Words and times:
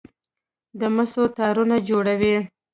د 0.79 0.81
مسو 0.95 1.23
تارونه 1.37 1.75
جوړوي. 1.89 2.35